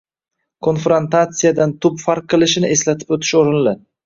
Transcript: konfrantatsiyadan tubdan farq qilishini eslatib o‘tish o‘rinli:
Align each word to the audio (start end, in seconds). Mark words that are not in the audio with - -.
konfrantatsiyadan 0.67 1.75
tubdan 1.85 2.01
farq 2.07 2.27
qilishini 2.35 2.73
eslatib 2.79 3.15
o‘tish 3.19 3.37
o‘rinli: 3.43 3.77